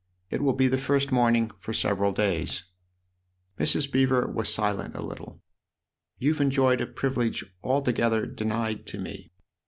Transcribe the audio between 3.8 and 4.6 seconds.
Beever was